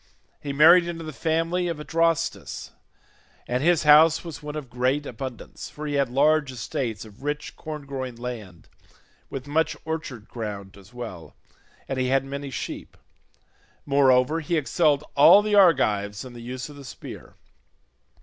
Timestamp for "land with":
8.15-9.45